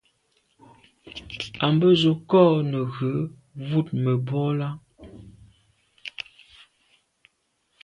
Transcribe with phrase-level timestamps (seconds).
[1.65, 3.11] À be z’o kô neghù
[3.69, 4.69] wut mebwô là.